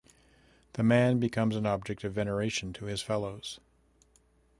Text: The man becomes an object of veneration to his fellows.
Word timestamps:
The 0.73 0.81
man 0.81 1.19
becomes 1.19 1.55
an 1.55 1.67
object 1.67 2.03
of 2.03 2.13
veneration 2.13 2.73
to 2.73 2.85
his 2.85 3.03
fellows. 3.03 3.59